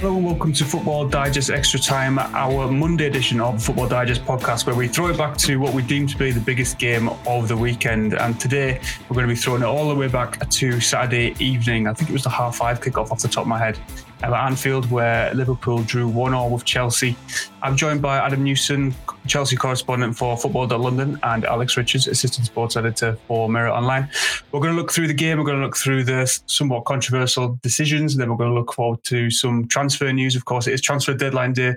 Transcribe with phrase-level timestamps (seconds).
[0.00, 4.64] Hello and welcome to Football Digest Extra Time, our Monday edition of Football Digest podcast,
[4.64, 7.48] where we throw it back to what we deem to be the biggest game of
[7.48, 8.14] the weekend.
[8.14, 11.88] And today we're going to be throwing it all the way back to Saturday evening.
[11.88, 13.76] I think it was the half five kickoff off the top of my head
[14.22, 17.16] at Anfield, where Liverpool drew 1 all with Chelsea.
[17.62, 18.94] I'm joined by Adam Newson,
[19.26, 24.08] Chelsea correspondent for Football.London, and Alex Richards, assistant sports editor for Mirror Online.
[24.52, 27.58] We're going to look through the game, we're going to look through the somewhat controversial
[27.62, 30.34] decisions, and then we're going to look forward to some transfer news.
[30.34, 31.74] Of course, it is transfer deadline day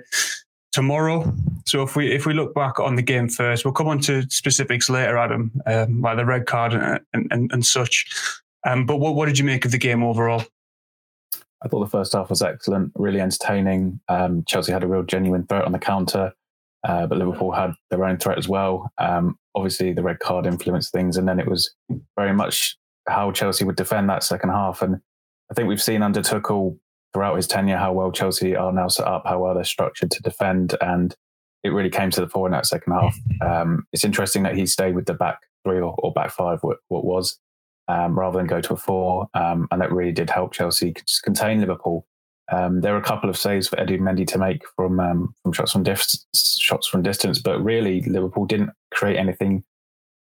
[0.72, 1.32] tomorrow.
[1.66, 4.28] So if we if we look back on the game first, we'll come on to
[4.30, 8.06] specifics later, Adam, um, like the red card and and, and such.
[8.64, 10.44] Um, but what, what did you make of the game overall?
[11.64, 14.00] I thought the first half was excellent, really entertaining.
[14.08, 16.32] Um, Chelsea had a real genuine threat on the counter,
[16.86, 18.90] uh, but Liverpool had their own threat as well.
[18.98, 21.72] Um, obviously, the red card influenced things, and then it was
[22.16, 22.76] very much
[23.08, 24.82] how Chelsea would defend that second half.
[24.82, 25.00] And
[25.50, 26.78] I think we've seen under Tuchel
[27.12, 30.22] throughout his tenure how well Chelsea are now set up, how well they're structured to
[30.22, 31.14] defend, and
[31.62, 33.16] it really came to the fore in that second half.
[33.42, 36.78] Um, it's interesting that he stayed with the back three or, or back five, what,
[36.88, 37.40] what was
[37.88, 39.28] um, rather than go to a four.
[39.34, 42.06] Um, and that really did help Chelsea contain Liverpool.
[42.50, 45.52] Um, there were a couple of saves for Eddie Mendy to make from um, from
[45.52, 49.64] shots from dif- shots from distance, but really Liverpool didn't create anything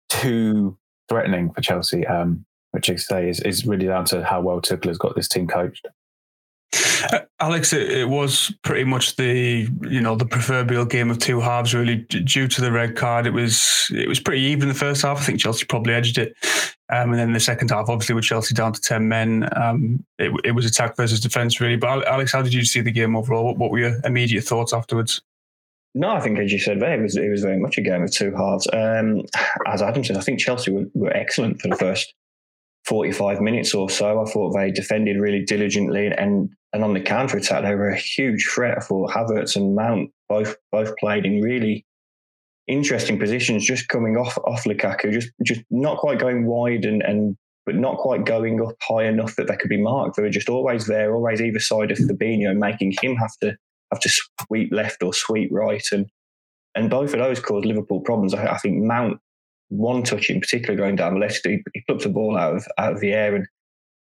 [0.09, 0.77] too
[1.09, 4.87] threatening for Chelsea, um, which I say is, is really down to how well Tuchel
[4.87, 5.87] has got this team coached.
[7.12, 11.41] Uh, Alex, it, it, was pretty much the you know the proverbial game of two
[11.41, 11.75] halves.
[11.75, 15.19] Really, due to the red card, it was it was pretty even the first half.
[15.19, 16.34] I think Chelsea probably edged it,
[16.91, 20.33] um, and then the second half, obviously with Chelsea down to ten men, um, it,
[20.45, 21.77] it, was attack versus defence really.
[21.77, 23.45] But Alex, how did you see the game overall?
[23.45, 25.23] What, what, were your immediate thoughts afterwards?
[25.95, 28.11] No, I think as you said, it was it was very much a game of
[28.11, 28.69] two halves.
[28.73, 29.23] Um,
[29.67, 32.12] as Adam said, I think Chelsea were, were excellent for the first
[32.86, 34.23] 45 minutes or so.
[34.23, 37.97] I thought they defended really diligently and and on the counter attack they were a
[37.97, 38.84] huge threat.
[38.84, 41.86] for Havertz and Mount both both played in really
[42.67, 47.36] interesting positions, just coming off off Lukaku, just just not quite going wide and and
[47.64, 50.17] but not quite going up high enough that they could be marked.
[50.17, 53.57] They were just always there, always either side of Fabinho, making him have to
[53.92, 56.07] have to sweep left or sweep right, and
[56.74, 58.35] and both of those caused Liverpool problems.
[58.35, 59.18] I, I think Mount
[59.68, 61.45] one touch in particular going down the left.
[61.45, 63.46] He, he plucked the ball out of out of the air and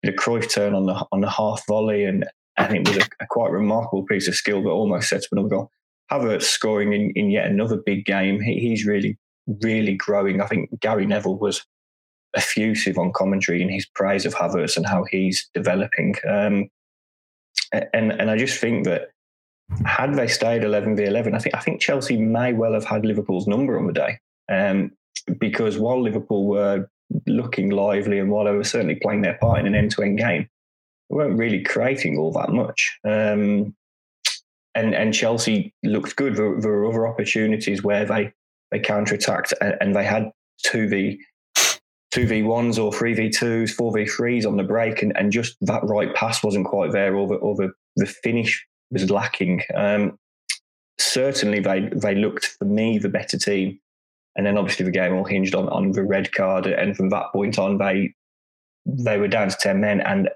[0.02, 2.26] did a Cruyff turn on the on the half volley, and
[2.56, 5.48] and it was a, a quite remarkable piece of skill, but almost set up another
[5.48, 5.70] goal.
[6.10, 8.40] Havertz scoring in, in yet another big game.
[8.40, 9.18] He, he's really
[9.62, 10.40] really growing.
[10.40, 11.64] I think Gary Neville was
[12.36, 16.14] effusive on commentary in his praise of Havertz and how he's developing.
[16.28, 16.68] Um,
[17.72, 19.08] and and I just think that
[19.86, 23.04] had they stayed 11 v 11, I think I think Chelsea may well have had
[23.04, 24.18] Liverpool's number on the day.
[24.50, 24.92] Um,
[25.38, 26.88] because while Liverpool were
[27.26, 30.48] looking lively and while they were certainly playing their part in an end-to-end game,
[31.12, 32.98] they weren't really creating all that much.
[33.04, 33.74] Um,
[34.74, 36.36] and and Chelsea looked good.
[36.36, 38.32] There, there, were other opportunities where they
[38.70, 40.30] they counter-attacked and, and they had
[40.62, 41.20] two v
[42.10, 45.30] two v ones or three v twos, four v threes on the break, and, and
[45.30, 49.62] just that right pass wasn't quite there, or the or the, the finish was lacking.
[49.74, 50.18] Um,
[50.98, 53.78] certainly, they they looked for me the better team
[54.36, 56.66] and then obviously the game all hinged on, on the red card.
[56.66, 58.14] And from that point on, they
[58.84, 60.00] they were down to 10 men.
[60.00, 60.28] And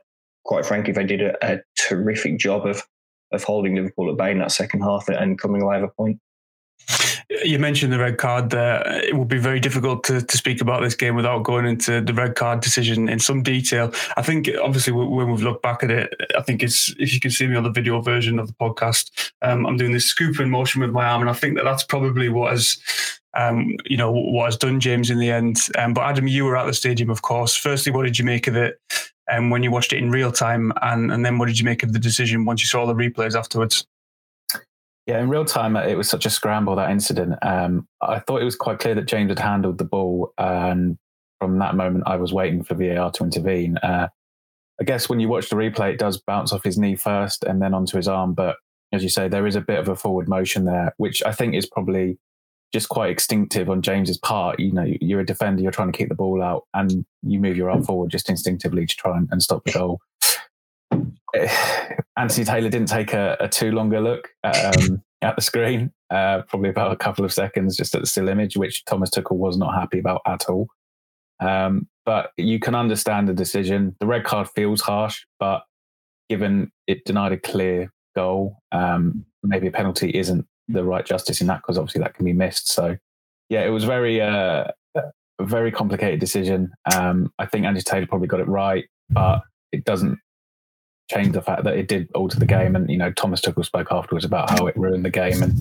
[0.47, 2.83] quite frankly, if they did a, a terrific job of
[3.33, 6.21] of holding Liverpool at bay in that second half and coming away with a point.
[7.45, 9.03] You mentioned the red card there.
[9.03, 12.15] It would be very difficult to, to speak about this game without going into the
[12.15, 13.93] red card decision in some detail.
[14.17, 17.33] I think, obviously, when we've looked back at it, I think it's, if you can
[17.33, 20.81] see me on the video version of the podcast, um, I'm doing this scooping motion
[20.81, 21.21] with my arm.
[21.21, 22.79] And I think that that's probably what has
[23.37, 25.59] um, you know, what has done James in the end.
[25.77, 27.55] Um, but Adam, you were at the stadium, of course.
[27.55, 28.81] Firstly, what did you make of it
[29.31, 30.73] um, when you watched it in real time?
[30.83, 32.95] And, and then what did you make of the decision once you saw all the
[32.95, 33.87] replays afterwards?
[35.07, 37.35] Yeah, in real time, it was such a scramble, that incident.
[37.43, 40.33] Um, I thought it was quite clear that James had handled the ball.
[40.37, 40.99] And
[41.41, 43.77] from that moment, I was waiting for VAR to intervene.
[43.79, 44.09] Uh,
[44.81, 47.63] I guess when you watch the replay, it does bounce off his knee first and
[47.63, 48.35] then onto his arm.
[48.35, 48.57] But
[48.93, 51.55] as you say, there is a bit of a forward motion there, which I think
[51.55, 52.19] is probably
[52.73, 54.59] just quite instinctive on James's part.
[54.61, 57.57] You know, you're a defender, you're trying to keep the ball out, and you move
[57.57, 60.01] your arm forward just instinctively to try and, and stop the goal.
[62.17, 66.43] Anthony Taylor didn't take a, a too longer look at, um, at the screen, uh,
[66.43, 69.57] probably about a couple of seconds just at the still image, which Thomas Tuchel was
[69.57, 70.69] not happy about at all.
[71.41, 73.97] Um, but you can understand the decision.
[74.01, 75.65] The red card feels harsh, but
[76.29, 81.47] given it denied a clear goal, um, maybe a penalty isn't the right justice in
[81.47, 82.69] that because obviously that can be missed.
[82.71, 82.97] So
[83.49, 84.65] yeah, it was very uh,
[85.41, 86.73] very complicated decision.
[86.95, 89.43] Um, I think Andy Taylor probably got it right, but
[89.73, 90.19] it doesn't
[91.11, 92.75] change the fact that it did alter the game.
[92.75, 95.55] And you know, Thomas Tuchel spoke afterwards about how it ruined the game, and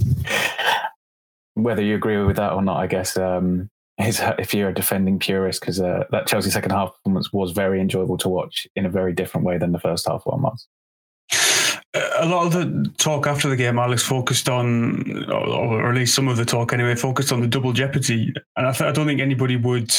[1.53, 3.69] whether you agree with that or not, I guess um,
[3.99, 7.79] is if you're a defending purist, because uh, that Chelsea second half performance was very
[7.79, 10.67] enjoyable to watch in a very different way than the first half one was.
[12.19, 16.27] A lot of the talk after the game, Alex, focused on, or at least some
[16.27, 19.21] of the talk anyway, focused on the double jeopardy, and I, th- I don't think
[19.21, 19.93] anybody would,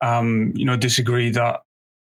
[0.00, 1.62] um, you know, disagree that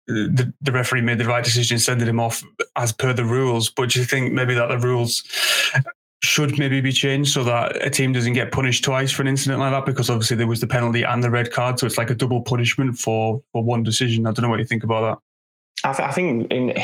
[0.06, 2.44] the, the referee made the right decision sending him off
[2.76, 3.70] as per the rules.
[3.70, 5.22] But do you think maybe that the rules
[6.22, 9.60] should maybe be changed so that a team doesn't get punished twice for an incident
[9.60, 9.86] like that?
[9.86, 12.42] Because obviously there was the penalty and the red card, so it's like a double
[12.42, 14.26] punishment for for one decision.
[14.26, 15.00] I don't know what you think about
[15.82, 15.88] that.
[15.88, 16.82] I, th- I think in, in,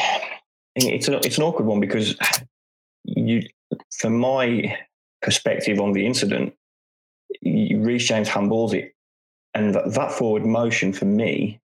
[0.75, 2.17] it's an it's an awkward one because
[3.05, 3.43] you,
[3.99, 4.77] from my
[5.23, 6.55] perspective on the incident,
[7.45, 8.95] Reece James handballs it,
[9.55, 11.61] and that, that forward motion for me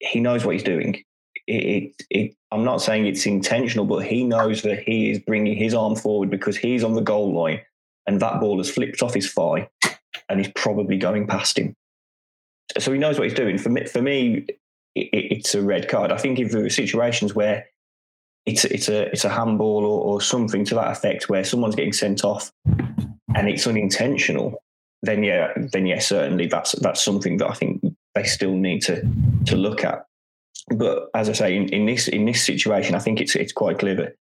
[0.00, 1.02] he knows what he's doing.
[1.46, 5.56] It, it, it, I'm not saying it's intentional, but he knows that he is bringing
[5.56, 7.60] his arm forward because he's on the goal line
[8.06, 9.68] and that ball has flipped off his thigh
[10.28, 11.74] and he's probably going past him.
[12.78, 13.58] So he knows what he's doing.
[13.58, 14.46] For me, for me
[14.94, 16.10] it's a red card.
[16.10, 17.66] I think if there are situations where
[18.50, 21.92] it's it's a it's a handball or, or something to that effect where someone's getting
[21.92, 22.50] sent off
[23.34, 24.62] and it's unintentional,
[25.02, 27.82] then yeah, then yeah, certainly that's that's something that I think
[28.14, 29.02] they still need to
[29.46, 30.04] to look at.
[30.76, 33.78] But as I say, in, in this in this situation, I think it's it's quite
[33.78, 34.14] clear that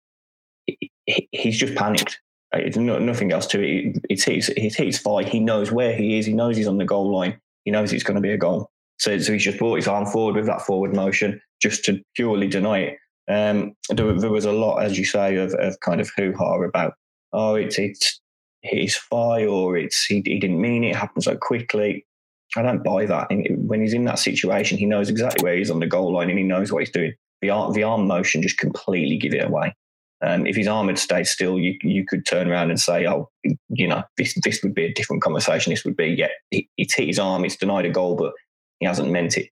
[1.32, 2.20] he's just panicked.
[2.54, 3.98] Uh, it's no, nothing else to it.
[4.10, 5.30] It's his it's his fight.
[5.30, 6.26] He knows where he is.
[6.26, 7.40] He knows he's on the goal line.
[7.66, 8.70] He knows it's going to be a goal.
[9.00, 12.48] So, so he's just brought his arm forward with that forward motion just to purely
[12.48, 12.98] deny it.
[13.30, 16.62] Um, there, there, was a lot, as you say, of, of kind of hoo ha
[16.64, 16.94] about,
[17.32, 18.20] oh, it's it's
[18.62, 20.90] his thigh or it's he, he didn't mean it.
[20.90, 22.06] It happened so quickly.
[22.58, 23.28] I don't buy that.
[23.30, 26.40] when he's in that situation, he knows exactly where he's on the goal line and
[26.40, 27.14] he knows what he's doing.
[27.42, 29.76] The arm, the arm motion just completely give it away.
[30.22, 33.30] Um, if his arm had stayed still, you you could turn around and say, "Oh,
[33.70, 35.72] you know, this this would be a different conversation.
[35.72, 38.34] This would be, yeah, he, it's hit his arm, it's denied a goal, but
[38.80, 39.50] he hasn't meant it."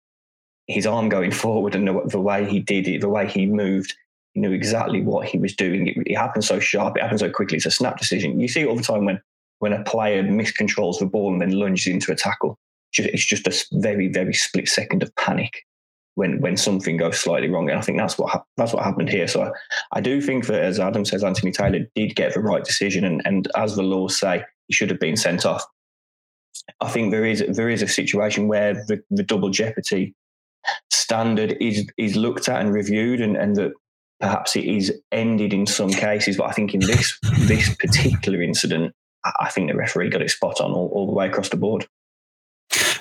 [0.67, 3.95] His arm going forward and the, the way he did it, the way he moved,
[4.33, 5.87] he knew exactly what he was doing.
[5.87, 7.57] It, it happened so sharp, it happened so quickly.
[7.57, 8.39] It's a snap decision.
[8.39, 9.21] You see it all the time when
[9.59, 12.59] when a player miscontrols the ball and then lunges into a tackle
[12.93, 15.65] it's just a very very split second of panic
[16.15, 17.69] when when something goes slightly wrong.
[17.69, 19.27] And I think that's what that's what happened here.
[19.27, 19.51] So I,
[19.93, 23.21] I, do think that, as Adam says, Anthony Taylor did get the right decision, and,
[23.25, 25.63] and as the laws say, he should have been sent off.
[26.81, 30.15] I think there is there is a situation where the, the double jeopardy
[30.92, 33.71] standard is is looked at and reviewed, and, and that
[34.19, 36.38] perhaps it is ended in some cases.
[36.38, 38.94] But I think in this this particular incident,
[39.24, 41.88] I think the referee got it spot on all, all the way across the board.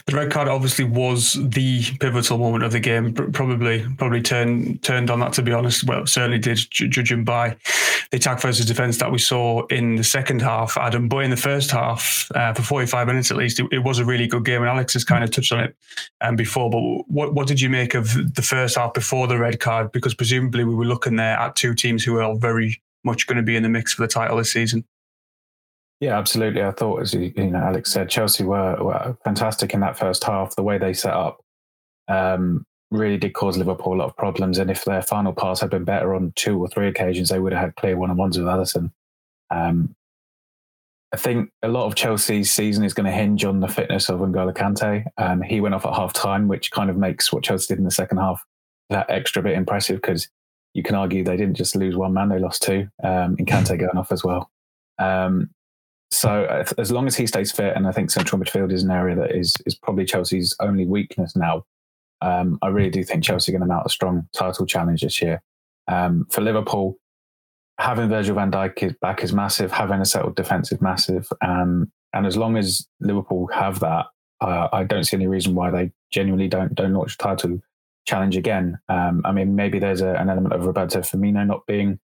[0.06, 3.12] The red card obviously was the pivotal moment of the game.
[3.12, 5.32] Probably, probably turned turned on that.
[5.32, 7.56] To be honest, well, certainly did, judging by
[8.12, 11.08] the attack versus defence that we saw in the second half, Adam.
[11.08, 13.98] But in the first half, uh, for forty five minutes at least, it, it, was
[13.98, 14.62] a really good game.
[14.62, 15.76] And Alex has kind of touched on it
[16.20, 16.70] um, before.
[16.70, 16.80] But
[17.10, 19.90] what what did you make of the first half before the red card?
[19.90, 23.42] Because presumably we were looking there at two teams who are very much going to
[23.42, 24.84] be in the mix for the title this season.
[26.00, 26.62] Yeah, absolutely.
[26.62, 30.24] I thought, as you, you know, Alex said, Chelsea were, were, fantastic in that first
[30.24, 30.54] half.
[30.54, 31.40] The way they set up
[32.08, 34.58] um, really did cause Liverpool a lot of problems.
[34.58, 37.52] And if their final pass had been better on two or three occasions, they would
[37.52, 38.92] have had clear one-on-ones with Alisson.
[39.50, 39.94] Um,
[41.12, 44.20] I think a lot of Chelsea's season is going to hinge on the fitness of
[44.20, 45.06] N'Golo Kante.
[45.16, 47.84] Um, he went off at half time, which kind of makes what Chelsea did in
[47.84, 48.44] the second half
[48.90, 50.28] that extra bit impressive because
[50.74, 53.96] you can argue they didn't just lose one man, they lost two, um, Kante going
[53.96, 54.50] off as well.
[54.98, 55.50] Um,
[56.10, 59.16] so as long as he stays fit, and I think central midfield is an area
[59.16, 61.64] that is is probably Chelsea's only weakness now.
[62.22, 65.20] Um, I really do think Chelsea are going to mount a strong title challenge this
[65.20, 65.42] year.
[65.88, 66.96] Um, for Liverpool,
[67.78, 69.72] having Virgil van Dijk back is massive.
[69.72, 71.28] Having a settled defensive massive.
[71.42, 74.06] Um, and as long as Liverpool have that,
[74.40, 77.60] uh, I don't see any reason why they genuinely don't don't launch a title
[78.06, 78.78] challenge again.
[78.88, 81.98] Um, I mean, maybe there's a, an element of Roberto Firmino not being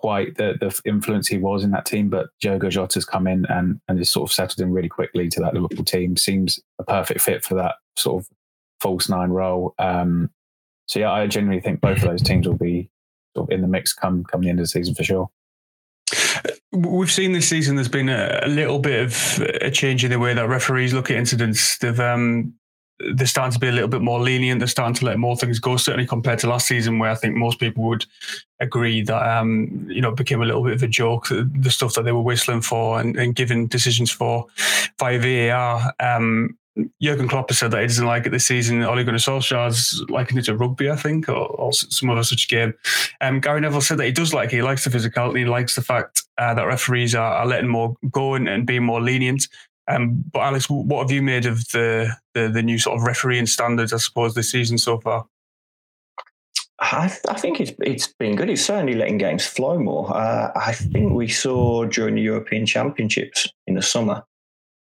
[0.00, 3.80] quite the, the influence he was in that team, but Diogo Jota's come in and,
[3.86, 6.16] and has sort of settled in really quickly to that Liverpool team.
[6.16, 8.28] Seems a perfect fit for that sort of
[8.80, 9.74] false nine role.
[9.78, 10.30] Um,
[10.86, 12.90] so yeah, I genuinely think both of those teams will be
[13.36, 15.30] sort of in the mix come come the end of the season for sure.
[16.72, 17.76] We've seen this season.
[17.76, 21.10] There's been a, a, little bit of a change in the way that referees look
[21.10, 21.78] at incidents.
[21.78, 22.54] They've um,
[23.14, 24.60] they're starting to be a little bit more lenient.
[24.60, 27.36] They're starting to let more things go, certainly compared to last season, where I think
[27.36, 28.04] most people would
[28.60, 31.28] agree that um, you know became a little bit of a joke.
[31.28, 34.46] The stuff that they were whistling for and, and giving decisions for
[34.98, 35.92] via VAR.
[36.00, 36.56] Um,
[37.02, 38.82] Jurgen Klopp has said that he doesn't like it this season.
[38.82, 42.74] Ole Gunnar Solskjaer's liking it to rugby, I think, or, or some other such game.
[43.20, 44.56] Um, Gary Neville said that he does like it.
[44.56, 45.38] He likes the physicality.
[45.38, 48.84] He likes the fact uh, that referees are, are, letting more go and, and being
[48.84, 49.48] more lenient.
[49.88, 53.46] Um, but Alex, what have you made of the, the, the new sort of refereeing
[53.46, 55.26] standards, I suppose, this season so far?
[56.80, 58.48] I, I, think it's it's been good.
[58.48, 60.16] It's certainly letting games flow more.
[60.16, 64.24] Uh, I think we saw during the European Championships in the summer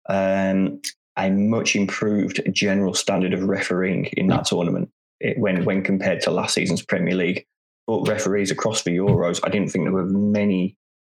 [0.07, 0.79] um,
[1.17, 6.31] a much improved general standard of refereeing in that tournament it, when when compared to
[6.31, 7.45] last season's Premier League.
[7.87, 10.77] But referees across the Euros, I didn't think there were many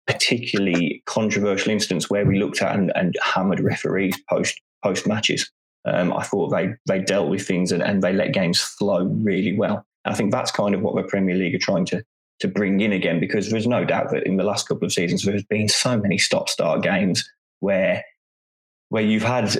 [0.09, 5.51] particularly controversial incidents where we looked at and, and hammered referees post post matches.
[5.85, 9.55] Um, I thought they they dealt with things and, and they let games flow really
[9.55, 9.85] well.
[10.05, 12.03] I think that's kind of what the Premier League are trying to
[12.39, 15.23] to bring in again because there's no doubt that in the last couple of seasons
[15.23, 18.03] there's been so many stop start games where
[18.87, 19.55] where you've had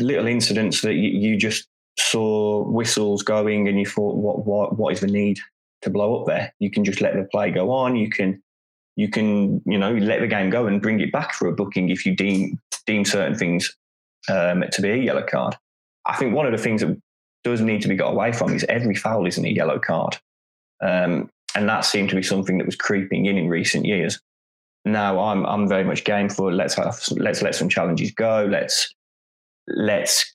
[0.00, 1.66] little incidents that you, you, just
[1.98, 5.38] saw whistles going and you thought what what what is the need
[5.80, 8.42] to blow up there you can just let the play go on you can
[8.96, 11.88] you can you know let the game go and bring it back for a booking
[11.88, 13.76] if you deem deem certain things
[14.28, 15.56] um, to be a yellow card
[16.06, 16.96] i think one of the things that
[17.44, 20.16] does need to be got away from is every foul isn't a yellow card.
[20.82, 24.18] Um, and that seemed to be something that was creeping in in recent years.
[24.84, 28.46] Now I'm I'm very much game for let's have let's let some challenges go.
[28.50, 28.92] Let's
[29.68, 30.34] let's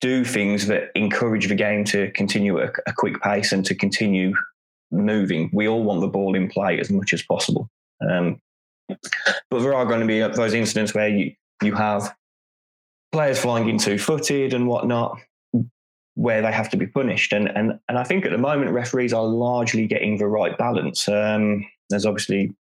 [0.00, 4.34] do things that encourage the game to continue a, a quick pace and to continue
[4.92, 5.50] moving.
[5.52, 7.68] We all want the ball in play as much as possible.
[8.08, 8.40] Um,
[8.88, 12.14] but there are going to be those incidents where you you have
[13.12, 15.18] players flying in two footed and whatnot
[16.14, 17.32] where they have to be punished.
[17.32, 21.08] And and and I think at the moment referees are largely getting the right balance.
[21.08, 22.54] Um, there's obviously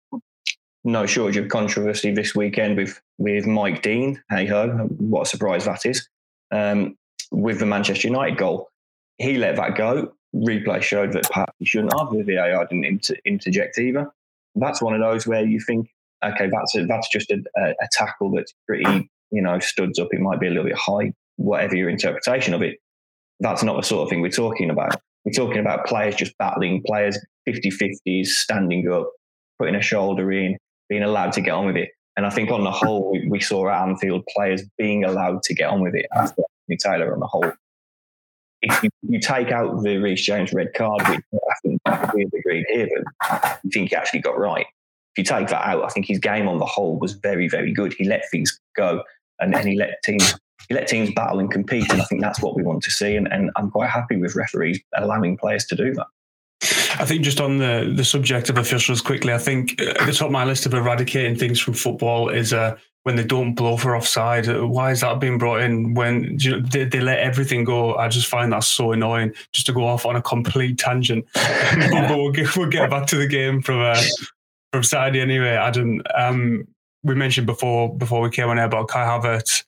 [0.84, 4.22] no shortage of controversy this weekend with with Mike Dean.
[4.30, 6.08] Hey ho, what a surprise that is.
[6.52, 6.98] Um,
[7.32, 8.70] with the Manchester United goal,
[9.18, 10.14] he let that go.
[10.36, 12.12] Replay showed that perhaps he shouldn't have.
[12.12, 14.12] The VAR didn't inter- interject either.
[14.56, 15.90] That's one of those where you think,
[16.24, 20.10] okay, that's a, that's just a, a, tackle that's pretty, you know, studs up.
[20.12, 22.78] It might be a little bit high, whatever your interpretation of it
[23.42, 24.96] that's not the sort of thing we're talking about.
[25.26, 29.12] We're talking about players just battling, players 50 50s, standing up,
[29.60, 30.58] putting a shoulder in,
[30.88, 31.90] being allowed to get on with it.
[32.16, 35.54] And I think on the whole, we, we saw at Anfield players being allowed to
[35.54, 36.44] get on with it after
[36.80, 37.52] Taylor on the whole.
[38.62, 41.82] If you, you take out the Reece James red card, which I think
[42.14, 44.68] we've agreed here, but I think he actually got right.
[45.16, 47.74] If you take that out, I think his game on the whole was very, very
[47.74, 47.94] good.
[47.94, 49.04] He let things go
[49.40, 50.36] and, and he let teams
[50.70, 53.16] you let teams battle and compete, and I think that's what we want to see.
[53.16, 56.08] And, and I'm quite happy with referees allowing players to do that.
[57.00, 60.28] I think just on the the subject of officials quickly, I think at the top
[60.28, 63.96] of my list of eradicating things from football is uh, when they don't blow for
[63.96, 64.48] offside.
[64.48, 67.96] Why is that being brought in when you know, they, they, let everything go?
[67.96, 71.26] I just find that so annoying just to go off on a complete tangent.
[71.34, 74.02] but we'll get, we'll get back to the game from uh,
[74.72, 75.50] from Saturday anyway.
[75.50, 76.68] Adam, um,
[77.04, 79.64] we mentioned before before we came on air about Kai Havertz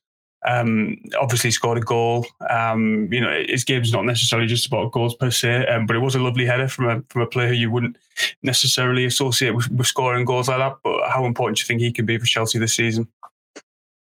[0.46, 2.26] um, obviously scored a goal.
[2.50, 6.00] Um, you know, his game's not necessarily just about goals per se, um, but it
[6.00, 7.98] was a lovely header from a from a player you wouldn't
[8.42, 10.78] necessarily associate with, with, scoring goals like that.
[10.84, 13.08] But how important do you think he can be for Chelsea this season?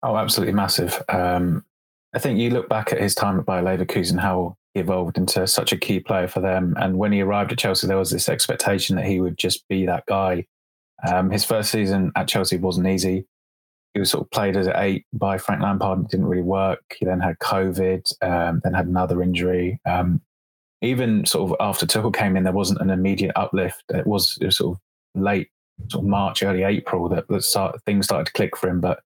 [0.02, 1.02] Oh, absolutely massive.
[1.08, 1.64] Um,
[2.14, 5.46] I think you look back at his time at Bayer Leverkusen, how he evolved into
[5.46, 6.74] such a key player for them.
[6.78, 9.86] And when he arrived at Chelsea, there was this expectation that he would just be
[9.86, 10.46] that guy.
[11.06, 13.26] Um, his first season at Chelsea wasn't easy
[13.96, 16.00] he was sort of played as an eight by Frank Lampard.
[16.00, 16.82] It didn't really work.
[16.98, 19.80] He then had COVID, um, then had another injury.
[19.86, 20.20] Um,
[20.82, 23.82] even sort of after Tuchel came in, there wasn't an immediate uplift.
[23.88, 25.48] It was, it was sort of late,
[25.88, 28.82] sort of March, early April that, that start, things started to click for him.
[28.82, 29.00] But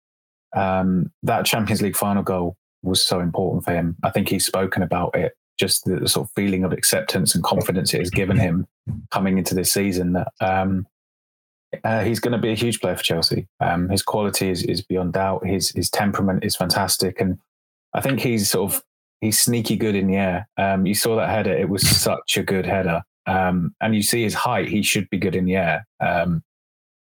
[0.57, 3.95] um, that Champions League final goal was so important for him.
[4.05, 5.35] I think he's spoken about it.
[5.61, 8.67] Just the, the sort of feeling of acceptance and confidence it has given him
[9.11, 10.15] coming into this season.
[10.15, 10.87] That um,
[11.85, 13.47] uh, he's going to be a huge player for Chelsea.
[13.61, 15.47] Um, his quality is, is beyond doubt.
[15.47, 17.39] His his temperament is fantastic, and
[17.95, 18.83] I think he's sort of
[19.21, 20.49] he's sneaky good in the air.
[20.57, 23.03] Um, you saw that header; it was such a good header.
[23.27, 25.87] Um, and you see his height; he should be good in the air.
[26.01, 26.43] Um,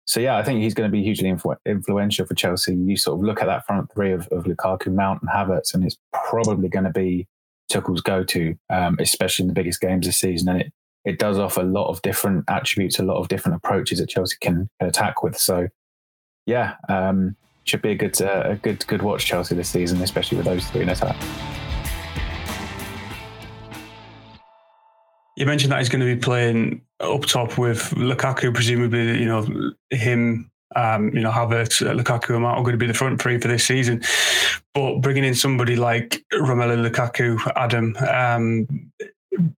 [0.04, 2.74] so yeah, I think he's going to be hugely influ- influential for Chelsea.
[2.74, 5.84] You sort of look at that front three of, of Lukaku, Mount, and Havertz, and
[5.84, 7.26] it's probably going to be
[7.70, 10.48] Tuchel's go-to, um, especially in the biggest games this season.
[10.48, 10.72] And it
[11.04, 14.36] it does offer a lot of different attributes, a lot of different approaches that Chelsea
[14.40, 15.36] can, attack with.
[15.36, 15.68] So,
[16.46, 20.36] yeah, um, should be a good, uh, a good, good watch Chelsea this season, especially
[20.38, 21.16] with those three in attack.
[25.36, 29.46] You mentioned that he's going to be playing up top with Lukaku, presumably, you know,
[29.90, 33.20] him Um, you know, Havertz, uh, Lukaku, and Mount are going to be the front
[33.20, 34.00] three for this season.
[34.72, 38.90] But bringing in somebody like Romelu Lukaku, Adam, um,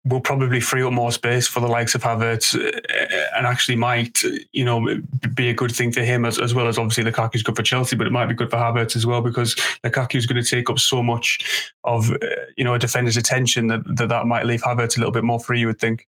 [0.05, 4.23] will probably free up more space for the likes of Havertz uh, and actually might,
[4.53, 5.01] you know,
[5.35, 7.97] be a good thing for him as, as well as obviously Lukaku's good for Chelsea,
[7.97, 10.79] but it might be good for Havertz as well because Lukaku's going to take up
[10.79, 12.17] so much of, uh,
[12.57, 15.41] you know, a defender's attention that, that that might leave Havertz a little bit more
[15.41, 16.07] free, you would think.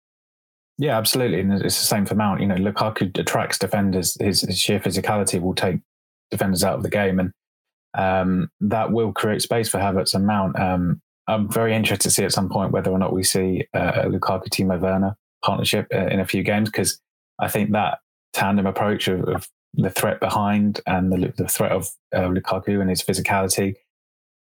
[0.76, 1.40] Yeah, absolutely.
[1.40, 2.40] And it's the same for Mount.
[2.40, 4.16] You know, Lukaku attracts defenders.
[4.20, 5.80] His, his sheer physicality will take
[6.30, 7.20] defenders out of the game.
[7.20, 7.32] And
[7.96, 10.58] um, that will create space for Havertz and Mount.
[10.58, 13.92] Um, I'm very interested to see at some point whether or not we see uh,
[13.96, 17.00] a Lukaku Timo Werner partnership uh, in a few games because
[17.38, 17.98] I think that
[18.32, 22.90] tandem approach of, of the threat behind and the, the threat of uh, Lukaku and
[22.90, 23.74] his physicality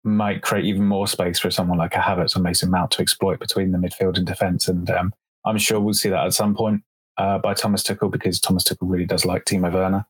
[0.04, 3.40] might create even more space for someone like a Havertz or Mason Mount to exploit
[3.40, 4.68] between the midfield and defence.
[4.68, 5.12] And um,
[5.44, 6.82] I'm sure we'll see that at some point
[7.18, 10.06] uh, by Thomas Tuchel because Thomas Tuchel really does like Timo Werner,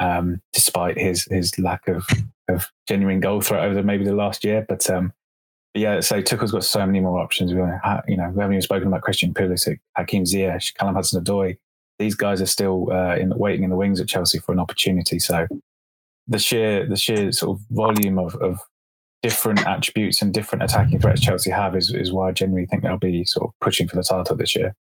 [0.00, 2.06] um, despite his his lack of
[2.48, 4.66] of genuine goal threat over the, maybe the last year.
[4.68, 5.12] But um,
[5.74, 7.52] yeah, so Tuchel's got so many more options.
[7.52, 7.60] We,
[8.08, 11.58] you know, we haven't even spoken about Christian Pulisic, Hakim Ziyech, Callum Hudson-Odoi.
[11.98, 15.18] These guys are still uh, in, waiting in the wings at Chelsea for an opportunity.
[15.18, 15.46] So
[16.28, 18.60] the sheer the sheer sort of volume of, of
[19.22, 22.98] different attributes and different attacking threats Chelsea have is, is why I genuinely think they'll
[22.98, 24.74] be sort of pushing for the title this year.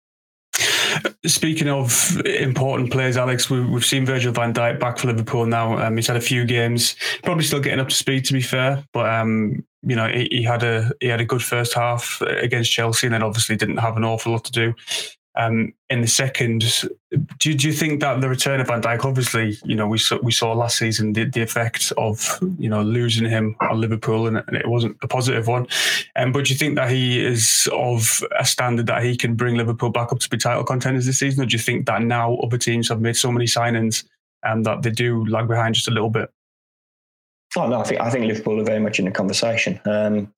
[1.26, 5.78] Speaking of important players, Alex, we, have seen Virgil van Dijk back for Liverpool now.
[5.78, 8.84] Um, he's had a few games, probably still getting up to speed, to be fair.
[8.92, 12.72] But um, you know, he, he, had a he had a good first half against
[12.72, 14.74] Chelsea, and then obviously didn't have an awful lot to do.
[15.36, 16.64] Um, in the second,
[17.38, 20.18] do, do you think that the return of Van Dijk, obviously, you know, we saw
[20.22, 24.38] we saw last season the, the effect of you know losing him on Liverpool, and,
[24.38, 25.66] and it wasn't a positive one.
[26.16, 29.56] Um, but do you think that he is of a standard that he can bring
[29.56, 32.34] Liverpool back up to be title contenders this season, or do you think that now
[32.36, 34.04] other teams have made so many signings
[34.42, 36.30] and that they do lag behind just a little bit?
[37.56, 39.80] Oh no, I think I think Liverpool are very much in the conversation.
[39.86, 40.32] Um,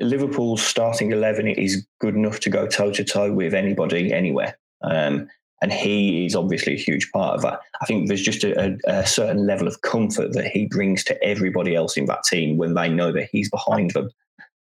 [0.00, 5.28] Liverpool's starting eleven is good enough to go toe to toe with anybody anywhere, um,
[5.60, 7.60] and he is obviously a huge part of that.
[7.80, 11.76] I think there's just a, a, certain level of comfort that he brings to everybody
[11.76, 14.10] else in that team when they know that he's behind them.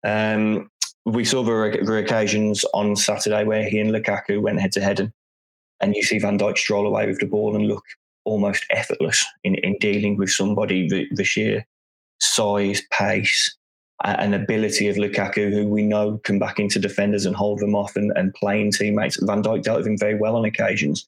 [0.05, 0.69] Um,
[1.05, 4.99] we saw the, the occasions on Saturday where he and Lukaku went head to head,
[4.99, 5.11] and
[5.81, 7.83] and you see Van Dijk stroll away with the ball and look
[8.25, 11.65] almost effortless in, in dealing with somebody the, the sheer
[12.19, 13.55] size, pace,
[14.03, 17.95] and ability of Lukaku, who we know can back into defenders and hold them off
[17.95, 19.17] and, and playing teammates.
[19.23, 21.07] Van Dijk dealt with him very well on occasions.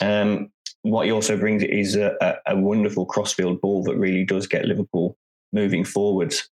[0.00, 0.50] Um,
[0.82, 4.64] what he also brings is a, a, a wonderful crossfield ball that really does get
[4.64, 5.16] Liverpool
[5.52, 6.48] moving forwards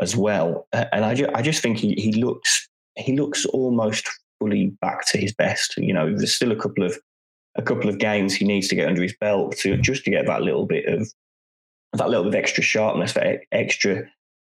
[0.00, 0.66] as well.
[0.72, 5.18] And I, ju- I just think he, he looks he looks almost fully back to
[5.18, 5.76] his best.
[5.76, 6.96] You know, there's still a couple of
[7.56, 10.26] a couple of games he needs to get under his belt to just to get
[10.26, 11.08] that little bit of
[11.94, 14.02] that little bit of extra sharpness, that extra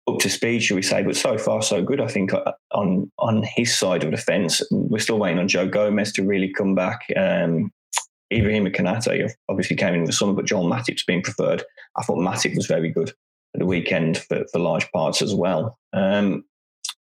[0.09, 1.03] up to speed, should we say?
[1.03, 2.01] But so far, so good.
[2.01, 5.69] I think uh, on on his side of the fence, we're still waiting on Joe
[5.69, 7.01] Gomez to really come back.
[7.17, 7.71] Um,
[8.33, 11.65] Ibrahim Konate obviously came in the summer, but Joel Matip's been preferred.
[11.97, 13.11] I thought Matip was very good
[13.55, 15.79] at the weekend for, for large parts as well.
[15.93, 16.45] Um,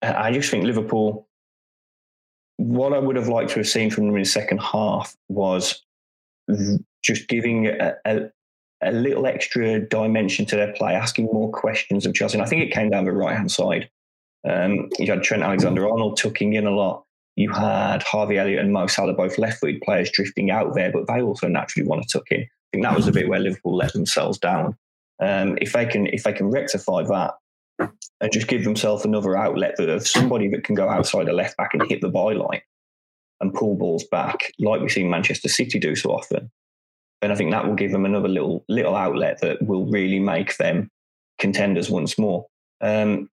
[0.01, 1.29] I just think Liverpool
[2.63, 5.83] what I would have liked to have seen from them in the second half was
[7.03, 8.31] just giving a, a,
[8.81, 12.39] a, little extra dimension to their play, asking more questions of Chelsea.
[12.39, 13.91] And I think it came down the right hand side.
[14.49, 17.05] Um, you had Trent Alexander Arnold tucking in a lot.
[17.35, 21.09] You had Harvey Elliott and Mo Salah, both left footed players, drifting out there, but
[21.09, 22.43] they also naturally want to tuck in.
[22.43, 24.77] I think that was the bit where Liverpool let themselves down.
[25.21, 27.35] Um, if they can, if they can rectify that,
[27.79, 31.75] and just give themselves another outlet of somebody that can go outside the left back
[31.75, 32.61] and hit the byline
[33.41, 36.51] and pull balls back, like we've seen Manchester City do so often.
[37.21, 40.57] And I think that will give them another little little outlet that will really make
[40.57, 40.91] them
[41.39, 42.47] contenders once more.
[42.81, 43.29] Um,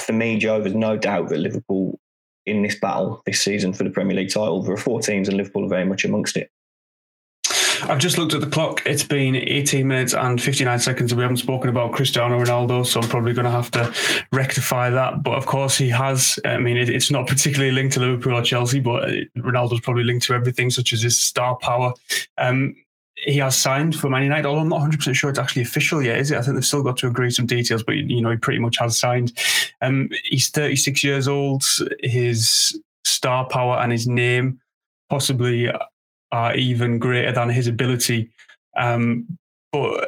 [0.00, 1.98] for me, Joe, there's no doubt that Liverpool
[2.46, 5.36] in this battle this season for the Premier League title, there are four teams and
[5.36, 6.50] Liverpool are very much amongst it.
[7.88, 8.82] I've just looked at the clock.
[8.86, 13.00] It's been 18 minutes and 59 seconds, and we haven't spoken about Cristiano Ronaldo, so
[13.00, 13.92] I'm probably going to have to
[14.32, 15.22] rectify that.
[15.22, 16.38] But of course, he has.
[16.44, 20.26] I mean, it, it's not particularly linked to Liverpool or Chelsea, but Ronaldo's probably linked
[20.26, 21.92] to everything, such as his star power.
[22.38, 22.74] Um,
[23.16, 26.18] he has signed for Man United, although I'm not 100% sure it's actually official yet,
[26.18, 26.38] is it?
[26.38, 28.78] I think they've still got to agree some details, but you know, he pretty much
[28.78, 29.32] has signed.
[29.82, 31.64] Um, he's 36 years old.
[32.00, 34.58] His star power and his name
[35.10, 35.70] possibly
[36.34, 38.28] are even greater than his ability.
[38.76, 39.38] Um,
[39.72, 40.04] but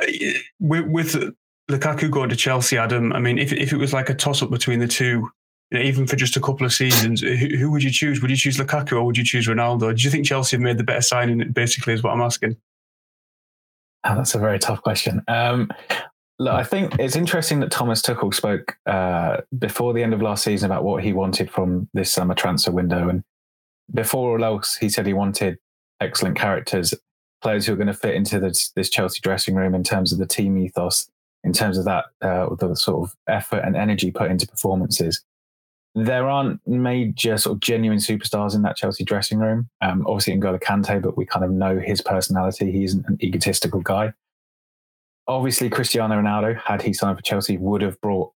[0.59, 1.35] with, with,
[1.71, 4.51] Lukaku going to Chelsea, Adam, I mean, if, if it was like a toss up
[4.51, 5.29] between the two,
[5.71, 8.23] you know, even for just a couple of seasons, who, who, would you choose?
[8.23, 9.97] Would you choose Lukaku or would you choose Ronaldo?
[9.97, 11.51] Do you think Chelsea have made the better signing?
[11.51, 12.57] Basically, is what I'm asking.
[14.05, 15.23] Oh, that's a very tough question.
[15.27, 15.73] Um,
[16.39, 20.45] look, I think it's interesting that Thomas Tuchel spoke uh, before the end of last
[20.45, 23.25] season about what he wanted from this summer transfer window, and
[23.93, 25.59] before all else, he said he wanted
[26.01, 26.95] excellent characters,
[27.43, 30.19] players who are going to fit into this, this Chelsea dressing room in terms of
[30.19, 31.09] the team ethos,
[31.45, 35.23] in terms of that uh, the sort of effort and energy put into performances.
[35.95, 39.69] There aren't major sort of genuine superstars in that Chelsea dressing room.
[39.81, 42.71] Um, obviously, N'Golo Kante, but we kind of know his personality.
[42.71, 44.13] He's an egotistical guy.
[45.27, 48.33] Obviously, Cristiano Ronaldo, had he signed for Chelsea, would have brought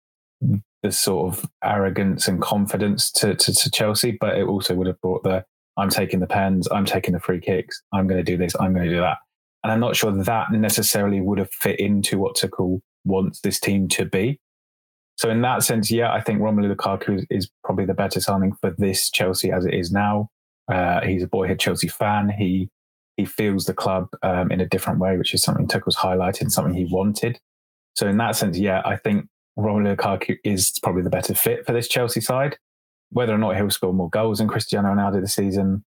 [0.83, 5.01] the sort of arrogance and confidence to, to, to Chelsea, but it also would have
[5.01, 5.44] brought the
[5.76, 8.74] I'm taking the pens, I'm taking the free kicks, I'm going to do this, I'm
[8.74, 9.18] going to do that.
[9.62, 13.88] And I'm not sure that necessarily would have fit into what Tuchel wants this team
[13.88, 14.40] to be.
[15.16, 18.74] So in that sense, yeah, I think Romelu Lukaku is probably the better signing for
[18.78, 20.30] this Chelsea as it is now.
[20.72, 22.30] Uh, he's a boyhood Chelsea fan.
[22.30, 22.70] He
[23.16, 26.72] he feels the club um, in a different way, which is something Tuchel's highlighted, something
[26.72, 27.38] he wanted.
[27.96, 29.26] So in that sense, yeah, I think
[29.59, 32.56] Romelu Lukaku is probably the better fit for this Chelsea side.
[33.11, 35.85] Whether or not he'll score more goals than Cristiano Ronaldo this season,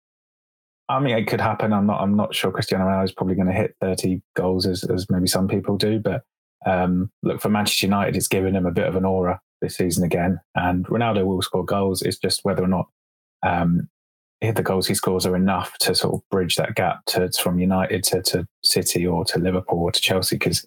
[0.89, 1.73] I mean, it could happen.
[1.73, 2.01] I'm not.
[2.01, 5.27] I'm not sure Cristiano Ronaldo is probably going to hit 30 goals as, as maybe
[5.27, 5.99] some people do.
[5.99, 6.23] But
[6.67, 10.05] um, look for Manchester United, it's given him a bit of an aura this season
[10.05, 10.41] again.
[10.55, 12.03] And Ronaldo will score goals.
[12.03, 12.89] It's just whether or not
[13.43, 13.89] um,
[14.41, 18.03] the goals he scores are enough to sort of bridge that gap to, from United
[18.05, 20.37] to, to City or to Liverpool or to Chelsea.
[20.37, 20.67] Because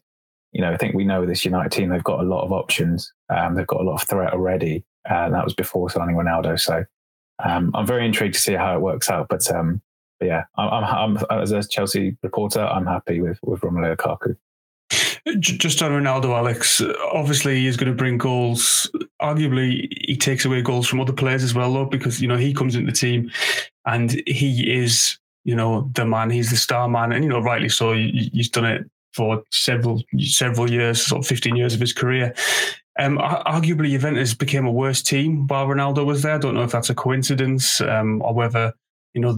[0.54, 3.13] you know, I think we know this United team, they've got a lot of options.
[3.30, 4.86] Um, they've got a lot of threat already.
[5.10, 6.60] Uh, and that was before signing Ronaldo.
[6.60, 6.86] So
[7.44, 9.28] um, I'm very intrigued to see how it works out.
[9.30, 9.82] But, um,
[10.20, 14.36] but yeah, I'm, I'm, I'm, as a Chelsea reporter, I'm happy with, with Romelu Lukaku.
[15.39, 18.89] Just on Ronaldo, Alex, obviously he's going to bring goals.
[19.22, 22.54] Arguably, he takes away goals from other players as well, though, because, you know, he
[22.54, 23.32] comes into the team
[23.86, 26.30] and he is, you know, the man.
[26.30, 27.12] He's the star man.
[27.12, 27.94] And, you know, rightly so.
[27.94, 32.36] He's done it for several several years, sort of 15 years of his career.
[32.97, 36.36] Um, arguably, Juventus became a worse team while Ronaldo was there.
[36.36, 38.73] I don't know if that's a coincidence um, or whether
[39.13, 39.38] you know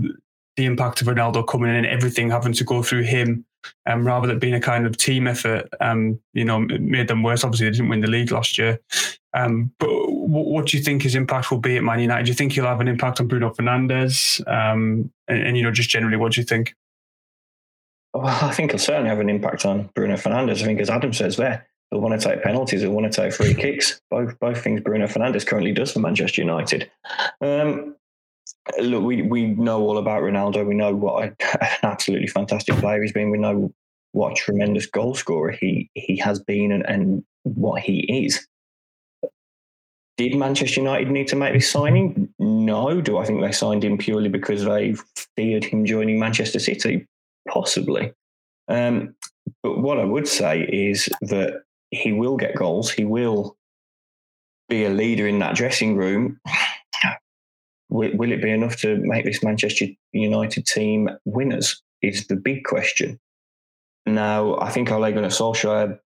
[0.57, 3.45] the impact of Ronaldo coming in and everything having to go through him,
[3.85, 5.69] um, rather than being a kind of team effort.
[5.79, 7.43] Um, you know, made them worse.
[7.43, 8.79] Obviously, they didn't win the league last year.
[9.33, 12.25] Um, but what, do you think his impact will be at Man United?
[12.25, 14.41] Do you think he'll have an impact on Bruno Fernandes?
[14.47, 16.75] Um, and, and you know, just generally, what do you think?
[18.13, 20.61] Well, I think he'll certainly have an impact on Bruno Fernandes.
[20.61, 23.33] I think, as Adam says there, he'll want to take penalties, he'll want to take
[23.33, 24.01] free kicks.
[24.09, 26.89] Both both things Bruno Fernandes currently does for Manchester United.
[27.41, 27.95] Um,
[28.79, 30.65] look, we we know all about Ronaldo.
[30.65, 31.23] We know what
[31.61, 33.31] an absolutely fantastic player he's been.
[33.31, 33.73] We know
[34.13, 38.47] what a tremendous goal scorer he he has been and, and what he is.
[40.17, 42.33] Did Manchester United need to make this signing?
[42.39, 43.01] No.
[43.01, 44.95] Do I think they signed him purely because they
[45.35, 47.05] feared him joining Manchester City?
[47.47, 48.13] possibly.
[48.67, 49.15] Um,
[49.63, 51.63] but what I would say is that
[51.97, 52.91] he will get goals.
[52.91, 53.57] He will
[54.69, 56.39] be a leader in that dressing room.
[57.89, 61.81] Will, will it be enough to make this Manchester United team winners?
[62.01, 63.19] Is the big question.
[64.05, 65.99] Now, I think Ole Gunnar Solskjaer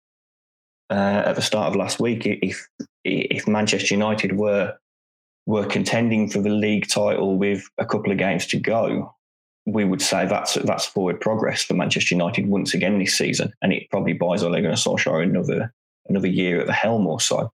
[0.89, 2.67] uh, at the start of last week, if
[3.03, 4.75] if Manchester United were
[5.45, 9.13] were contending for the league title with a couple of games to go,
[9.65, 13.73] we would say that's that's forward progress for Manchester United once again this season, and
[13.73, 15.73] it probably buys Ole Gunnar Solskjaer another
[16.11, 17.51] another year at the helm or so.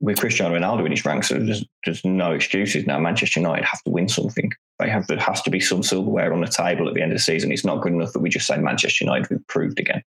[0.00, 2.98] With Cristiano Ronaldo in his ranks, there's, there's no excuses now.
[2.98, 4.52] Manchester United have to win something.
[4.78, 7.16] They have there has to be some silverware on the table at the end of
[7.16, 7.50] the season.
[7.50, 10.02] It's not good enough that we just say Manchester United have improved again.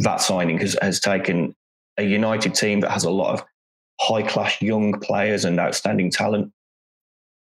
[0.00, 1.54] That signing has, has taken
[1.98, 3.44] a United team that has a lot of
[4.00, 6.52] high class young players and outstanding talent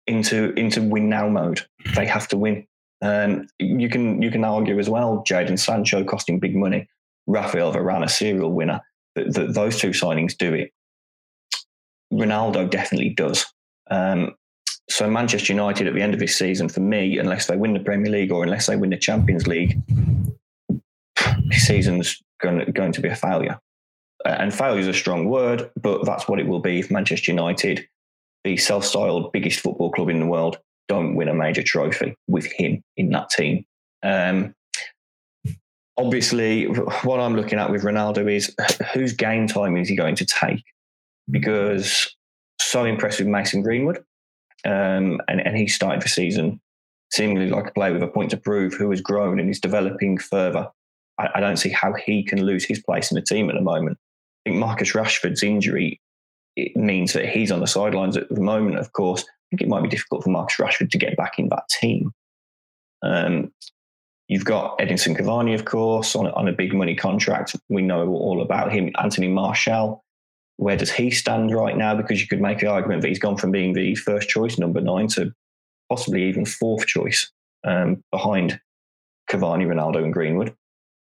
[0.08, 1.62] into into win now mode.
[1.96, 2.68] They have to win.
[3.02, 6.88] Um, you can you can argue as well, Jadon Sancho costing big money,
[7.28, 8.82] Rafael Varane a serial winner.
[9.16, 10.72] That, that those two signings do it.
[12.14, 13.46] Ronaldo definitely does.
[13.90, 14.36] Um,
[14.90, 17.80] so Manchester United at the end of this season, for me, unless they win the
[17.80, 19.78] Premier League or unless they win the Champions League,
[21.50, 23.60] this season's going, going to be a failure.
[24.26, 27.88] And failure is a strong word, but that's what it will be if Manchester United,
[28.44, 32.84] the self-styled biggest football club in the world, don't win a major trophy with him
[32.98, 33.66] in that team.
[34.04, 34.54] Um,
[35.98, 38.56] obviously, what I'm looking at with Ronaldo is
[38.94, 40.64] whose game time is he going to take?
[41.30, 42.16] Because
[42.60, 43.98] so impressed with Mason Greenwood,
[44.66, 46.60] um, and, and he started the season
[47.12, 50.18] seemingly like a player with a point to prove who has grown and is developing
[50.18, 50.68] further.
[51.20, 53.62] I, I don't see how he can lose his place in the team at the
[53.62, 53.98] moment.
[54.46, 56.00] I think Marcus Rashford's injury
[56.56, 59.70] it means that he's on the sidelines at the moment, of course, I think it
[59.70, 62.12] might be difficult for Marcus Rashford to get back in that team.
[63.04, 63.52] Um,
[64.32, 67.54] You've got Edinson Cavani, of course, on, on a big money contract.
[67.68, 68.90] We know all about him.
[68.98, 70.06] Anthony Martial,
[70.56, 71.96] where does he stand right now?
[71.96, 74.80] Because you could make the argument that he's gone from being the first choice, number
[74.80, 75.34] nine, to
[75.90, 77.30] possibly even fourth choice
[77.66, 78.58] um, behind
[79.30, 80.56] Cavani, Ronaldo, and Greenwood.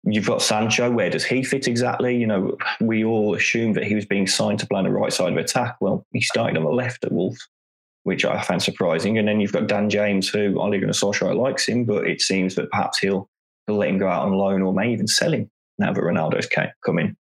[0.04, 0.91] You've got Sancho.
[0.91, 2.17] Where does he fit exactly?
[2.17, 5.13] You know, we all assumed that he was being signed to play on the right
[5.13, 5.78] side of attack.
[5.80, 7.47] Well, he started on the left at Wolves,
[8.06, 9.18] which I found surprising.
[9.18, 12.56] And then you've got Dan James, who Ole Gunnar Solskjaer likes him, but it seems
[12.56, 13.30] that perhaps he'll,
[13.68, 16.48] he'll let him go out on loan or may even sell him now that Ronaldo's
[16.86, 17.18] come in.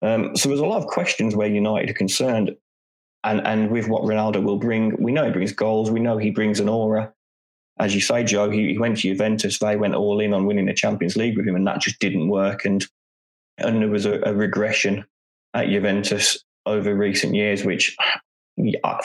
[0.00, 2.56] Um, so there's a lot of questions where United are concerned.
[3.24, 5.90] And, and with what Ronaldo will bring, we know he brings goals.
[5.90, 7.12] We know he brings an aura
[7.78, 9.58] as you say, Joe, he, he, went to Juventus.
[9.58, 12.28] They went all in on winning the Champions League with him, and that just didn't
[12.28, 12.64] work.
[12.64, 12.84] And
[13.58, 15.04] and there was a, a regression
[15.54, 17.96] at Juventus over recent years, which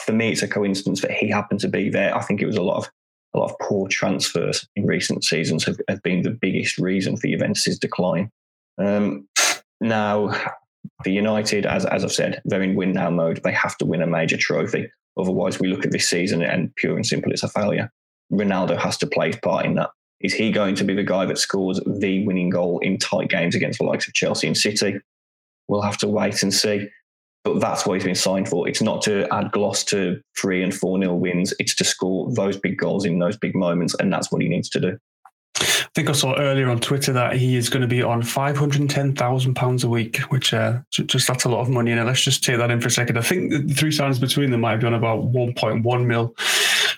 [0.00, 2.16] for me it's a coincidence that he happened to be there.
[2.16, 2.90] I think it was a lot of
[3.34, 7.26] a lot of poor transfers in recent seasons have, have been the biggest reason for
[7.26, 8.30] Juventus's decline.
[8.78, 9.28] Um,
[9.80, 10.30] now,
[11.04, 13.40] the United, as as I've said, they're in win now mode.
[13.42, 14.90] They have to win a major trophy.
[15.16, 17.90] Otherwise, we look at this season and pure and simple, it's a failure.
[18.32, 19.90] Ronaldo has to play his part in that.
[20.20, 23.54] Is he going to be the guy that scores the winning goal in tight games
[23.54, 24.98] against the likes of Chelsea and City?
[25.68, 26.88] We'll have to wait and see.
[27.44, 28.66] But that's what he's been signed for.
[28.66, 31.52] It's not to add gloss to three and four nil wins.
[31.58, 34.70] It's to score those big goals in those big moments, and that's what he needs
[34.70, 34.98] to do.
[35.60, 38.56] I think I saw earlier on Twitter that he is going to be on five
[38.56, 41.92] hundred and ten thousand pounds a week, which uh, just that's a lot of money.
[41.92, 43.18] And let's just take that in for a second.
[43.18, 46.34] I think the three signs between them might be on about one point one mil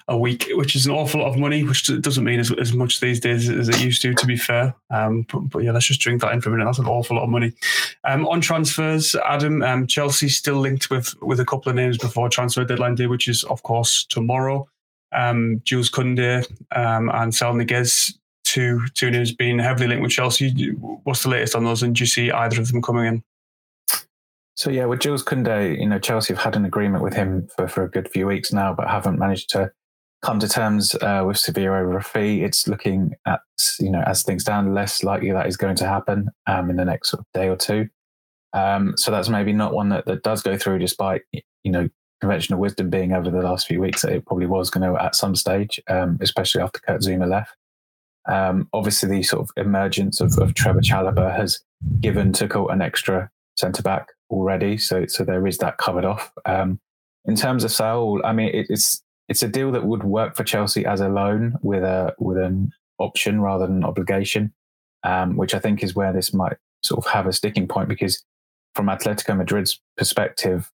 [0.09, 3.01] a week, which is an awful lot of money, which doesn't mean as, as much
[3.01, 4.75] these days as it used to, to be fair.
[4.91, 6.65] Um, but, but, yeah, let's just drink that in for a minute.
[6.65, 7.53] That's an awful lot of money.
[8.05, 12.29] Um, on transfers, Adam, um, Chelsea still linked with with a couple of names before
[12.29, 14.69] transfer deadline day, which is, of course, tomorrow.
[15.13, 18.13] Um, Jules Koundé um, and Saul Niguez,
[18.45, 20.71] two, two names being heavily linked with Chelsea.
[21.05, 21.83] What's the latest on those?
[21.83, 23.25] And do you see either of them coming in?
[24.55, 27.69] So yeah, with Jules Koundé, you know, Chelsea have had an agreement with him for,
[27.69, 29.71] for a good few weeks now, but haven't managed to
[30.23, 32.43] come to terms uh, with Sevilla over a fee.
[32.43, 33.41] It's looking at,
[33.79, 36.85] you know, as things stand, less likely that is going to happen um, in the
[36.85, 37.89] next sort of day or two.
[38.53, 41.23] Um, so that's maybe not one that, that does go through, despite
[41.63, 41.89] you know
[42.21, 45.15] conventional wisdom being over the last few weeks that it probably was going to at
[45.15, 47.55] some stage, um, especially after Kurt Zouma left.
[48.27, 51.61] Um, obviously, the sort of emergence of, of Trevoh Chalobah has
[52.01, 56.33] given Tuchel an extra centre back already, so so there is that covered off.
[56.47, 56.81] Um,
[57.27, 60.45] in terms of Saul, I mean, it, it's it's a deal that would work for
[60.45, 64.53] Chelsea as a loan with a with an option rather than an obligation,
[65.03, 68.25] um, which I think is where this might sort of have a sticking point because
[68.75, 70.71] from Atletico Madrid's perspective,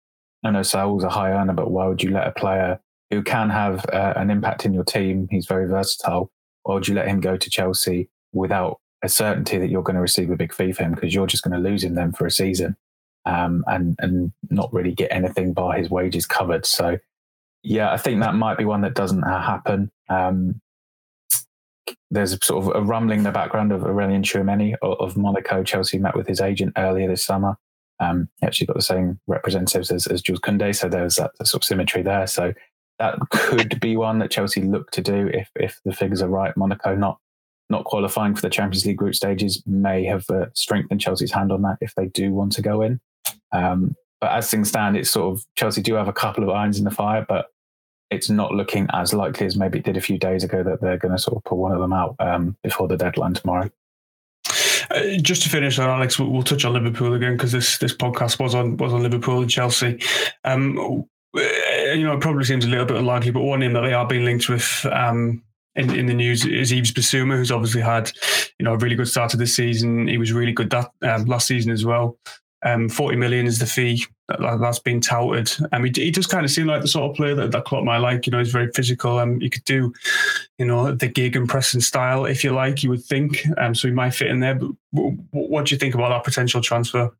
[0.43, 2.79] I know Saul's a high earner, but why would you let a player
[3.11, 5.27] who can have uh, an impact in your team?
[5.29, 6.31] He's very versatile.
[6.63, 10.01] Why would you let him go to Chelsea without a certainty that you're going to
[10.01, 12.25] receive a big fee for him because you're just going to lose him then for
[12.25, 12.75] a season
[13.25, 16.65] um, and and not really get anything by his wages covered.
[16.65, 16.97] So
[17.63, 19.91] yeah, I think that might be one that doesn't happen.
[20.09, 20.61] Um,
[22.11, 25.63] there's a sort of a rumbling in the background of Aurelien Tchouameni of, Monaco.
[25.63, 27.57] Chelsea met with his agent earlier this summer.
[27.99, 31.63] Um, he actually got the same representatives as, as Jules Koundé, so there's that sort
[31.63, 32.27] of symmetry there.
[32.27, 32.53] So
[32.97, 36.55] that could be one that Chelsea look to do if if the figures are right.
[36.55, 37.19] Monaco not
[37.69, 41.61] not qualifying for the Champions League group stages may have uh, strengthened Chelsea's hand on
[41.61, 42.99] that if they do want to go in.
[43.51, 46.77] Um, but as things stand, it's sort of Chelsea do have a couple of irons
[46.77, 47.47] in the fire, but
[48.09, 50.97] it's not looking as likely as maybe it did a few days ago that they're
[50.97, 53.69] going to sort of pull one of them out um, before the deadline tomorrow.
[54.91, 58.39] Uh, just to finish Alex, we'll, we'll, touch on Liverpool again because this this podcast
[58.39, 59.99] was on was on Liverpool and Chelsea.
[60.43, 61.05] Um,
[61.37, 61.41] uh,
[61.93, 64.07] you know, it probably seems a little bit unlikely, but one name that they are
[64.07, 65.43] being linked with um,
[65.75, 68.11] in, in the news is Yves Bissouma, who's obviously had
[68.57, 70.07] you know a really good start to this season.
[70.07, 72.17] He was really good that um, last season as well.
[72.63, 75.51] Um, 40 million is the fee that, has been touted.
[75.71, 77.83] Um, he, he does kind of seem like the sort of player that, that Klopp
[77.83, 78.25] might like.
[78.25, 79.17] You know, he's very physical.
[79.17, 79.93] Um, you could do,
[80.57, 83.43] you know, the gegenpressing style, if you like, you would think.
[83.57, 84.55] Um, so he might fit in there.
[84.55, 84.71] But
[85.31, 87.11] what do you think about that potential transfer?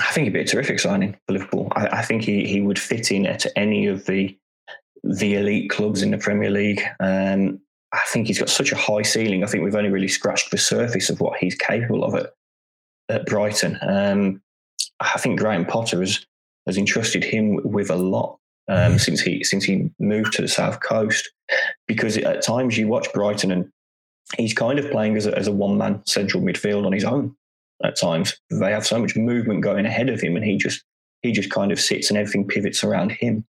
[0.00, 1.68] I think he'd be a terrific signing for Liverpool.
[1.72, 4.36] I, I think he, he would fit in at any of the
[5.02, 6.82] the elite clubs in the Premier League.
[7.00, 7.60] Um,
[7.92, 9.42] I think he's got such a high ceiling.
[9.42, 12.34] I think we've only really scratched the surface of what he's capable of at,
[13.08, 13.78] at Brighton.
[13.80, 14.42] Um,
[15.00, 16.24] I think Graham Potter has
[16.66, 19.00] has entrusted him with a lot um, mm.
[19.00, 21.30] since he since he moved to the south coast.
[21.86, 23.70] Because at times you watch Brighton and
[24.36, 27.34] he's kind of playing as a, as a one man central midfield on his own.
[27.82, 30.84] At times they have so much movement going ahead of him, and he just
[31.22, 33.44] he just kind of sits and everything pivots around him.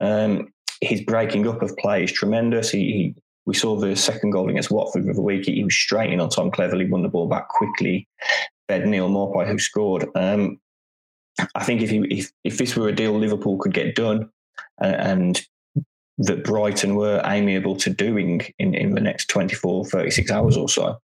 [0.00, 2.70] Um, his breaking up of play is tremendous.
[2.70, 3.14] He, he
[3.46, 5.44] we saw the second goal against Watford the other week.
[5.44, 8.08] He was straight in on Tom Cleverley, won the ball back quickly,
[8.68, 10.06] fed Neal Maupay, who scored.
[10.14, 10.58] Um,
[11.54, 14.30] I think if, he, if if this were a deal Liverpool could get done,
[14.82, 15.40] uh, and
[16.18, 20.98] that Brighton were amiable to doing in, in the next 24, 36 hours or so,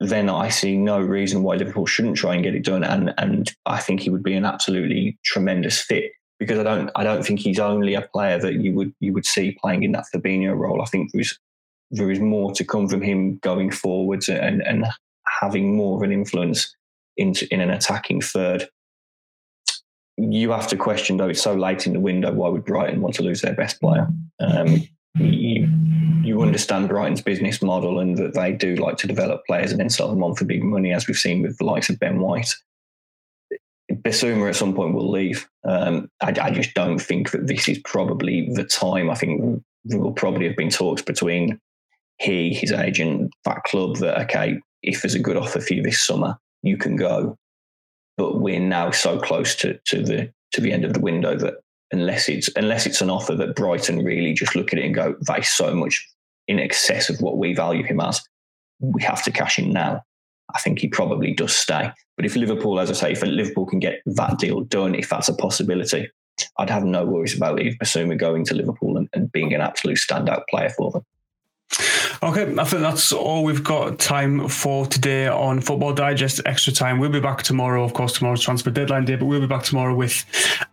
[0.00, 2.84] then I see no reason why Liverpool shouldn't try and get it done.
[2.84, 7.04] And and I think he would be an absolutely tremendous fit because I don't I
[7.04, 10.06] don't think he's only a player that you would you would see playing in that
[10.14, 10.82] Fabinho role.
[10.82, 11.38] I think there's
[11.90, 14.86] there is more to come from him going forwards and and
[15.40, 16.74] having more of an influence
[17.16, 18.68] in in an attacking third.
[20.16, 22.32] You have to question though; it's so late in the window.
[22.32, 24.08] Why would Brighton want to lose their best player?
[24.40, 24.82] Um,
[25.18, 25.68] you,
[26.22, 29.90] you understand Brighton's business model and that they do like to develop players and then
[29.90, 32.54] sell them on for big money, as we've seen with the likes of Ben White.
[33.92, 35.48] Bissouma at some point will leave.
[35.64, 39.10] Um, I, I, just don't think that this is probably the time.
[39.10, 41.60] I think there will probably have been talks between
[42.18, 46.04] he, his agent, that club that, okay, if there's a good offer for you this
[46.04, 47.36] summer, you can go.
[48.16, 51.54] But we're now so close to, to the to the end of the window that
[51.92, 55.16] unless it's unless it's an offer that Brighton really just look at it and go,
[55.20, 56.06] that's so much
[56.48, 58.22] in excess of what we value him as.
[58.80, 60.02] We have to cash in now.
[60.54, 61.90] I think he probably does stay.
[62.16, 65.28] But if Liverpool, as I say, if Liverpool can get that deal done, if that's
[65.28, 66.08] a possibility,
[66.58, 70.42] I'd have no worries about Bissouma going to Liverpool and, and being an absolute standout
[70.48, 71.02] player for them.
[72.22, 76.98] Okay, I think that's all we've got time for today on Football Digest Extra Time.
[76.98, 79.94] We'll be back tomorrow, of course, tomorrow's transfer deadline day, but we'll be back tomorrow
[79.94, 80.24] with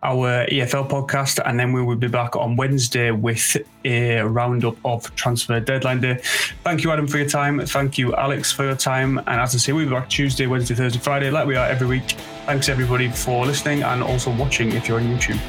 [0.03, 5.13] our EFL podcast, and then we will be back on Wednesday with a roundup of
[5.15, 6.19] transfer deadline day.
[6.63, 7.59] Thank you, Adam, for your time.
[7.65, 9.17] Thank you, Alex, for your time.
[9.17, 11.87] And as I say, we'll be back Tuesday, Wednesday, Thursday, Friday, like we are every
[11.87, 12.11] week.
[12.45, 15.39] Thanks, everybody, for listening and also watching if you're on YouTube.